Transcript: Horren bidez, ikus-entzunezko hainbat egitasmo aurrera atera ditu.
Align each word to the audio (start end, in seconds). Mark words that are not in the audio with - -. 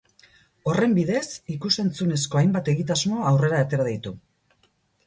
Horren 0.71 0.95
bidez, 0.99 1.21
ikus-entzunezko 1.57 2.41
hainbat 2.43 2.73
egitasmo 2.75 3.25
aurrera 3.35 3.65
atera 3.67 3.89
ditu. 3.93 4.17